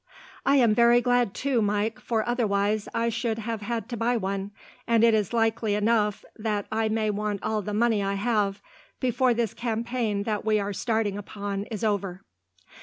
[0.47, 4.49] "I am very glad, too, Mike, for otherwise I should have had to buy one,
[4.87, 8.63] and it is likely enough that I may want all the money I have,
[8.99, 12.23] before this campaign that we are starting upon is over."